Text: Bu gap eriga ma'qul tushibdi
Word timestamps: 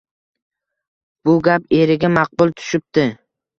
Bu 1.29 1.35
gap 1.49 1.77
eriga 1.81 2.13
ma'qul 2.17 2.57
tushibdi 2.59 3.07